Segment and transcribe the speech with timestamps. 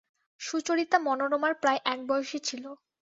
[0.41, 2.63] সুচরিতা মনোরমার প্রায় একবয়সী ছিল।